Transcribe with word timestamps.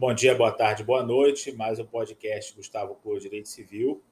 Bom 0.00 0.14
dia, 0.14 0.34
boa 0.34 0.50
tarde, 0.50 0.82
boa 0.82 1.04
noite. 1.04 1.52
Mais 1.52 1.78
um 1.78 1.84
podcast 1.84 2.56
Gustavo 2.56 2.94
Cor 2.94 3.20
Direito 3.20 3.50
Civil. 3.50 4.02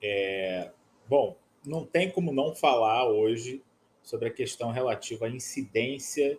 É... 0.00 0.70
Bom, 1.06 1.36
não 1.66 1.84
tem 1.84 2.10
como 2.10 2.32
não 2.32 2.54
falar 2.54 3.06
hoje 3.06 3.62
sobre 4.02 4.28
a 4.28 4.32
questão 4.32 4.70
relativa 4.70 5.26
à 5.26 5.28
incidência 5.28 6.38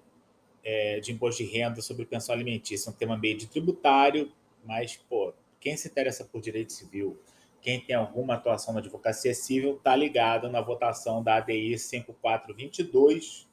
é, 0.63 0.99
de 0.99 1.11
imposto 1.11 1.43
de 1.43 1.51
renda 1.51 1.83
sobre 1.83 2.03
pensão 2.03 2.33
alimentícia. 2.33 2.89
É 2.89 2.91
um 2.91 2.95
tema 2.95 3.15
meio 3.15 3.37
de 3.37 3.45
tributário, 3.45 4.31
mas, 4.65 4.97
pô, 5.07 5.35
quem 5.59 5.77
se 5.77 5.87
interessa 5.87 6.25
por 6.25 6.41
direito 6.41 6.73
civil, 6.73 7.21
quem 7.61 7.79
tem 7.79 7.95
alguma 7.95 8.33
atuação 8.33 8.73
na 8.73 8.79
advocacia 8.79 9.35
civil, 9.35 9.75
está 9.75 9.95
ligado 9.95 10.49
na 10.49 10.61
votação 10.61 11.21
da 11.21 11.35
ADI 11.35 11.77
5422, 11.77 13.47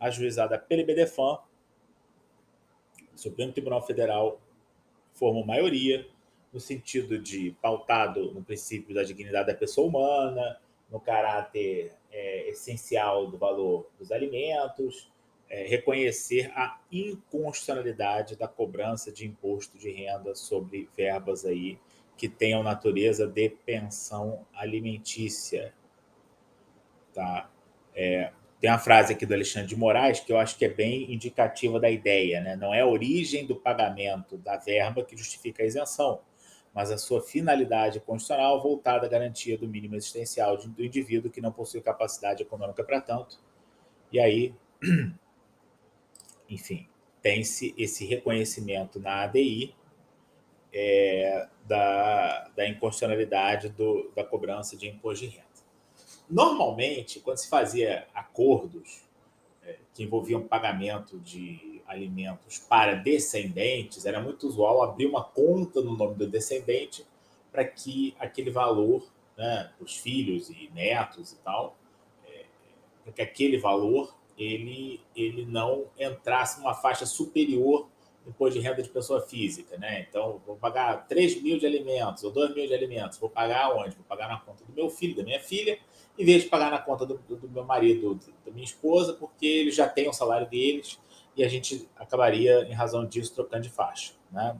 ajuizada 0.00 0.58
pela 0.58 0.82
IBDFAN, 0.82 1.38
Supremo 3.14 3.52
Tribunal 3.52 3.80
Federal 3.80 4.40
formam 5.16 5.44
maioria, 5.44 6.06
no 6.52 6.60
sentido 6.60 7.18
de 7.18 7.54
pautado 7.60 8.32
no 8.32 8.42
princípio 8.42 8.94
da 8.94 9.02
dignidade 9.02 9.48
da 9.48 9.54
pessoa 9.54 9.88
humana, 9.88 10.58
no 10.90 11.00
caráter 11.00 11.92
é, 12.10 12.48
essencial 12.48 13.26
do 13.26 13.36
valor 13.36 13.90
dos 13.98 14.12
alimentos, 14.12 15.10
é, 15.48 15.66
reconhecer 15.66 16.50
a 16.54 16.80
inconstitucionalidade 16.90 18.36
da 18.36 18.48
cobrança 18.48 19.12
de 19.12 19.26
imposto 19.26 19.78
de 19.78 19.90
renda 19.90 20.34
sobre 20.34 20.88
verbas 20.96 21.44
aí 21.44 21.78
que 22.16 22.28
tenham 22.28 22.62
natureza 22.62 23.26
de 23.26 23.50
pensão 23.50 24.46
alimentícia. 24.54 25.74
Tá? 27.12 27.50
É, 27.94 28.32
tem 28.60 28.70
uma 28.70 28.78
frase 28.78 29.12
aqui 29.12 29.26
do 29.26 29.34
Alexandre 29.34 29.68
de 29.68 29.76
Moraes 29.76 30.20
que 30.20 30.32
eu 30.32 30.38
acho 30.38 30.56
que 30.56 30.64
é 30.64 30.68
bem 30.68 31.12
indicativa 31.12 31.78
da 31.78 31.90
ideia. 31.90 32.40
Né? 32.40 32.56
Não 32.56 32.72
é 32.72 32.80
a 32.80 32.86
origem 32.86 33.46
do 33.46 33.54
pagamento 33.56 34.38
da 34.38 34.56
verba 34.56 35.04
que 35.04 35.16
justifica 35.16 35.62
a 35.62 35.66
isenção, 35.66 36.20
mas 36.74 36.90
a 36.90 36.98
sua 36.98 37.20
finalidade 37.20 38.00
constitucional 38.00 38.62
voltada 38.62 39.06
à 39.06 39.08
garantia 39.08 39.58
do 39.58 39.68
mínimo 39.68 39.94
existencial 39.94 40.56
do 40.56 40.82
indivíduo 40.82 41.30
que 41.30 41.40
não 41.40 41.52
possui 41.52 41.80
capacidade 41.80 42.42
econômica 42.42 42.82
para 42.82 43.00
tanto. 43.00 43.38
E 44.10 44.18
aí, 44.18 44.54
enfim, 46.48 46.88
tem-se 47.20 47.74
esse 47.76 48.06
reconhecimento 48.06 48.98
na 48.98 49.22
ADI 49.22 49.74
é, 50.72 51.48
da, 51.66 52.48
da 52.56 52.68
inconstitucionalidade 52.68 53.68
do, 53.70 54.12
da 54.14 54.22
cobrança 54.22 54.76
de 54.76 54.86
imposto 54.88 55.26
de 55.26 55.32
renda. 55.32 55.55
Normalmente, 56.28 57.20
quando 57.20 57.38
se 57.38 57.48
fazia 57.48 58.06
acordos 58.14 59.02
é, 59.62 59.76
que 59.94 60.02
envolviam 60.02 60.42
pagamento 60.42 61.18
de 61.20 61.80
alimentos 61.86 62.58
para 62.58 62.94
descendentes, 62.94 64.04
era 64.04 64.20
muito 64.20 64.46
usual 64.46 64.82
abrir 64.82 65.06
uma 65.06 65.22
conta 65.22 65.80
no 65.80 65.96
nome 65.96 66.16
do 66.16 66.26
descendente 66.26 67.06
para 67.52 67.64
que 67.64 68.14
aquele 68.18 68.50
valor, 68.50 69.06
né, 69.36 69.72
os 69.80 69.96
filhos 69.96 70.50
e 70.50 70.70
netos 70.74 71.32
e 71.32 71.36
tal, 71.36 71.76
é, 72.26 72.44
para 73.04 73.12
que 73.12 73.22
aquele 73.22 73.58
valor 73.58 74.14
ele, 74.36 75.00
ele 75.14 75.46
não 75.46 75.86
entrasse 75.98 76.58
numa 76.58 76.74
faixa 76.74 77.06
superior 77.06 77.88
imposto 78.26 78.58
de 78.58 78.66
renda 78.66 78.82
de 78.82 78.88
pessoa 78.88 79.20
física, 79.20 79.76
né? 79.76 80.06
Então, 80.08 80.40
vou 80.46 80.56
pagar 80.56 81.06
3 81.06 81.42
mil 81.42 81.58
de 81.58 81.66
alimentos 81.66 82.24
ou 82.24 82.30
2 82.30 82.54
mil 82.54 82.66
de 82.66 82.74
alimentos. 82.74 83.18
Vou 83.18 83.30
pagar 83.30 83.72
onde? 83.74 83.94
Vou 83.94 84.04
pagar 84.08 84.28
na 84.28 84.38
conta 84.38 84.64
do 84.64 84.72
meu 84.72 84.90
filho, 84.90 85.16
da 85.16 85.22
minha 85.22 85.40
filha, 85.40 85.78
em 86.18 86.24
vez 86.24 86.42
de 86.42 86.48
pagar 86.48 86.70
na 86.70 86.78
conta 86.78 87.06
do, 87.06 87.18
do 87.18 87.48
meu 87.48 87.64
marido, 87.64 88.18
da 88.44 88.50
minha 88.50 88.64
esposa, 88.64 89.12
porque 89.12 89.46
eles 89.46 89.74
já 89.74 89.88
têm 89.88 90.08
o 90.08 90.12
salário 90.12 90.48
deles 90.48 90.98
e 91.36 91.44
a 91.44 91.48
gente 91.48 91.88
acabaria, 91.96 92.62
em 92.62 92.72
razão 92.72 93.06
disso, 93.06 93.34
trocando 93.34 93.62
de 93.62 93.70
faixa. 93.70 94.14
Né? 94.32 94.58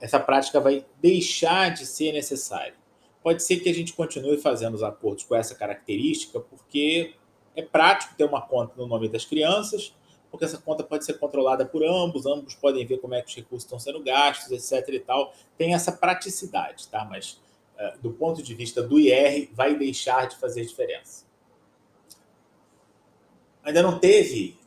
Essa 0.00 0.18
prática 0.18 0.60
vai 0.60 0.84
deixar 1.00 1.72
de 1.72 1.86
ser 1.86 2.12
necessária. 2.12 2.74
Pode 3.22 3.42
ser 3.42 3.60
que 3.60 3.68
a 3.68 3.74
gente 3.74 3.92
continue 3.92 4.38
fazendo 4.38 4.74
os 4.74 4.82
acordos 4.82 5.24
com 5.24 5.34
essa 5.34 5.54
característica, 5.54 6.40
porque 6.40 7.14
é 7.54 7.62
prático 7.62 8.14
ter 8.16 8.24
uma 8.24 8.40
conta 8.40 8.74
no 8.76 8.86
nome 8.86 9.08
das 9.08 9.24
crianças, 9.24 9.94
porque 10.30 10.44
essa 10.44 10.58
conta 10.58 10.84
pode 10.84 11.04
ser 11.04 11.14
controlada 11.14 11.66
por 11.66 11.84
ambos, 11.84 12.24
ambos 12.24 12.54
podem 12.54 12.86
ver 12.86 12.98
como 12.98 13.14
é 13.14 13.22
que 13.22 13.28
os 13.28 13.34
recursos 13.34 13.64
estão 13.64 13.78
sendo 13.78 14.02
gastos, 14.02 14.50
etc. 14.50 14.94
e 14.94 15.00
tal. 15.00 15.34
Tem 15.58 15.74
essa 15.74 15.90
praticidade, 15.90 16.88
tá? 16.88 17.04
Mas 17.04 17.40
é, 17.76 17.96
do 17.98 18.12
ponto 18.12 18.42
de 18.42 18.54
vista 18.54 18.82
do 18.82 18.98
IR, 18.98 19.50
vai 19.52 19.76
deixar 19.76 20.28
de 20.28 20.36
fazer 20.36 20.64
diferença. 20.64 21.24
Ainda 23.62 23.82
não 23.82 23.98
teve 23.98 24.58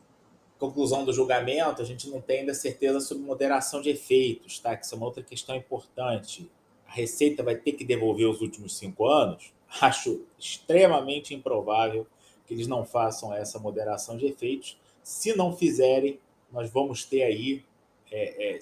conclusão 0.58 1.04
do 1.04 1.12
julgamento, 1.12 1.82
a 1.82 1.84
gente 1.84 2.08
não 2.08 2.20
tem 2.20 2.40
ainda 2.40 2.54
certeza 2.54 3.00
sobre 3.00 3.24
moderação 3.24 3.80
de 3.80 3.90
efeitos, 3.90 4.58
tá? 4.58 4.76
Que 4.76 4.84
isso 4.84 4.94
é 4.94 4.98
uma 4.98 5.06
outra 5.06 5.22
questão 5.22 5.54
importante. 5.54 6.50
A 6.86 6.92
Receita 6.92 7.42
vai 7.42 7.56
ter 7.56 7.72
que 7.72 7.84
devolver 7.84 8.28
os 8.28 8.40
últimos 8.40 8.76
cinco 8.76 9.06
anos? 9.06 9.52
Acho 9.80 10.24
extremamente 10.38 11.34
improvável 11.34 12.06
que 12.46 12.54
eles 12.54 12.66
não 12.66 12.84
façam 12.84 13.32
essa 13.32 13.58
moderação 13.58 14.16
de 14.16 14.26
efeitos. 14.26 14.78
Se 15.04 15.36
não 15.36 15.56
fizerem, 15.56 16.18
nós 16.50 16.68
vamos 16.72 17.04
ter 17.04 17.22
aí 17.22 17.64
é, 18.10 18.56
é, 18.56 18.60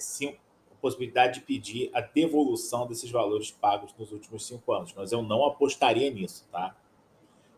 possibilidade 0.83 1.39
de 1.39 1.45
pedir 1.45 1.89
a 1.93 2.01
devolução 2.01 2.85
desses 2.85 3.09
valores 3.09 3.49
pagos 3.49 3.95
nos 3.97 4.11
últimos 4.11 4.45
cinco 4.45 4.73
anos. 4.73 4.93
Mas 4.93 5.13
eu 5.13 5.21
não 5.21 5.45
apostaria 5.45 6.11
nisso, 6.11 6.45
tá? 6.51 6.75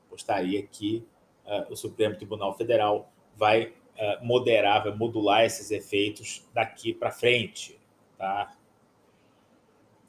Apostaria 0.06 0.62
que 0.62 1.03
uh, 1.44 1.73
o 1.73 1.75
Supremo 1.75 2.16
Tribunal 2.16 2.56
Federal 2.56 3.12
vai 3.35 3.63
uh, 3.63 4.23
moderar, 4.23 4.84
vai 4.84 4.96
modular 4.96 5.44
esses 5.44 5.72
efeitos 5.72 6.47
daqui 6.53 6.94
para 6.94 7.09
frente, 7.09 7.79
tá? 8.16 8.56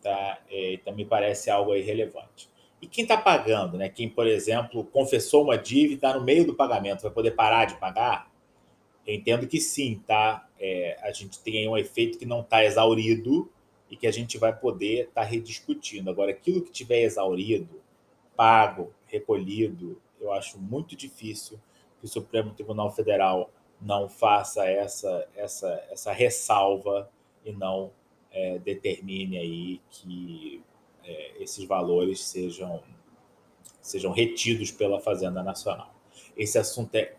tá? 0.03 0.39
É, 0.51 0.75
então 0.75 0.95
me 0.95 1.07
parece 1.07 1.51
algo 1.51 1.75
irrelevante. 1.75 2.51
E 2.83 2.87
quem 2.87 3.05
está 3.05 3.17
pagando, 3.17 3.79
né? 3.79 3.89
Quem, 3.89 4.11
por 4.11 4.27
exemplo, 4.27 4.85
confessou 4.85 5.43
uma 5.43 5.57
dívida 5.57 6.13
no 6.13 6.23
meio 6.23 6.47
do 6.47 6.55
pagamento, 6.55 7.01
vai 7.01 7.11
poder 7.11 7.31
parar 7.31 7.65
de 7.65 7.77
pagar? 7.77 8.31
Eu 9.07 9.15
entendo 9.15 9.47
que 9.47 9.61
sim, 9.61 10.03
tá? 10.07 10.49
É, 10.59 10.99
a 11.03 11.13
gente 11.13 11.39
tem 11.41 11.69
um 11.69 11.77
efeito 11.77 12.19
que 12.19 12.27
não 12.27 12.41
está 12.41 12.65
exaurido 12.65 13.49
e 13.91 13.97
que 13.97 14.07
a 14.07 14.11
gente 14.11 14.37
vai 14.37 14.55
poder 14.55 15.09
estar 15.09 15.23
tá 15.23 15.27
rediscutindo. 15.27 16.11
Agora, 16.11 16.33
aquilo 16.33 16.63
que 16.63 16.73
tiver 16.73 17.03
exaurido, 17.03 17.81
pago, 18.35 18.93
recolhido, 19.07 20.01
eu 20.21 20.33
acho 20.33 20.59
muito 20.59 20.97
difícil 20.97 21.61
que 22.01 22.07
o 22.07 22.09
Supremo 22.09 22.53
Tribunal 22.53 22.91
Federal 22.91 23.51
não 23.81 24.09
faça 24.09 24.67
essa, 24.67 25.29
essa, 25.37 25.87
essa 25.91 26.13
ressalva 26.13 27.09
e 27.45 27.53
não 27.53 27.93
é, 28.33 28.59
determine 28.59 29.39
aí 29.39 29.81
que 29.91 30.63
é, 31.05 31.43
esses 31.43 31.65
valores 31.65 32.25
sejam, 32.25 32.83
sejam 33.81 34.11
retidos 34.13 34.71
pela 34.71 35.01
Fazenda 35.01 35.43
Nacional. 35.43 35.95
Esse 36.37 36.59
assunto 36.59 36.95
é 36.95 37.15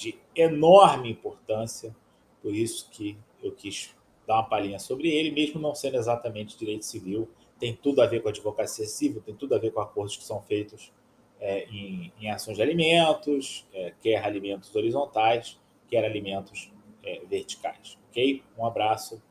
de 0.00 0.18
enorme 0.34 1.10
importância, 1.10 1.94
por 2.42 2.54
isso 2.54 2.88
que 2.90 3.18
eu 3.42 3.52
quis 3.52 3.94
dar 4.26 4.36
uma 4.36 4.44
palhinha 4.44 4.78
sobre 4.78 5.08
ele, 5.08 5.30
mesmo 5.30 5.60
não 5.60 5.74
sendo 5.74 5.98
exatamente 5.98 6.56
direito 6.56 6.86
civil, 6.86 7.28
tem 7.58 7.76
tudo 7.76 8.00
a 8.00 8.06
ver 8.06 8.22
com 8.22 8.28
a 8.28 8.30
advocacia 8.30 8.86
civil, 8.86 9.20
tem 9.20 9.34
tudo 9.34 9.54
a 9.54 9.58
ver 9.58 9.72
com 9.72 9.80
acordos 9.80 10.16
que 10.16 10.24
são 10.24 10.40
feitos 10.40 10.90
é, 11.38 11.64
em, 11.64 12.10
em, 12.18 12.30
ações 12.30 12.56
de 12.56 12.62
alimentos, 12.62 13.66
é, 13.74 13.92
quer 14.00 14.24
alimentos 14.24 14.74
horizontais, 14.74 15.60
quer 15.86 16.02
alimentos 16.02 16.72
é, 17.02 17.20
verticais. 17.26 17.98
Ok? 18.08 18.42
Um 18.56 18.64
abraço, 18.64 19.22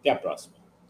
até 0.00 0.08
a 0.08 0.16
próxima. 0.16 0.53